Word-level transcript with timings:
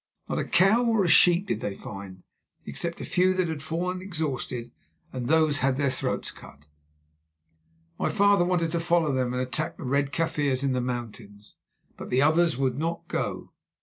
Not 0.27 0.39
a 0.39 0.45
cow 0.45 0.83
or 0.83 1.03
a 1.03 1.07
sheep 1.07 1.45
did 1.45 1.59
they 1.59 1.75
find, 1.75 2.23
except 2.65 2.99
a 3.01 3.05
few 3.05 3.35
that 3.35 3.47
had 3.47 3.61
fallen 3.61 4.01
exhausted, 4.01 4.71
and 5.13 5.27
those 5.27 5.59
had 5.59 5.75
their 5.77 5.91
throats 5.91 6.31
cut. 6.31 6.65
My 7.99 8.09
father 8.09 8.43
wanted 8.43 8.71
to 8.71 8.79
follow 8.79 9.11
them 9.11 9.31
and 9.31 9.39
attack 9.43 9.77
the 9.77 9.83
Red 9.83 10.11
Kaffirs 10.11 10.63
in 10.63 10.73
the 10.73 10.81
mountains, 10.81 11.53
but 11.97 12.09
the 12.09 12.23
others 12.23 12.57
would 12.57 12.79
not 12.79 13.07
go. 13.09 13.51